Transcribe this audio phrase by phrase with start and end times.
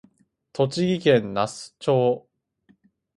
[0.51, 2.27] 栃木県那須町